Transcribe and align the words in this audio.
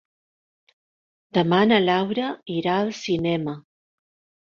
Demà 1.39 1.61
na 1.73 1.79
Laura 1.85 2.33
irà 2.57 2.81
al 2.81 2.93
cinema. 3.07 3.59